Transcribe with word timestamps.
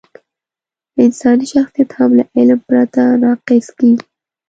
انساني 1.03 1.45
شخصیت 1.53 1.89
هم 1.97 2.09
له 2.17 2.23
علم 2.35 2.59
پرته 2.67 3.03
ناقص 3.21 3.67
کېږي. 3.77 4.05